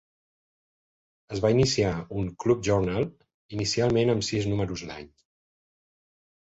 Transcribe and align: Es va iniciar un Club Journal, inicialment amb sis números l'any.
Es 1.35 1.41
va 1.43 1.51
iniciar 1.55 1.91
un 2.23 2.31
Club 2.45 2.65
Journal, 2.69 3.07
inicialment 3.59 4.17
amb 4.17 4.29
sis 4.33 4.53
números 4.55 4.87
l'any. 4.91 5.11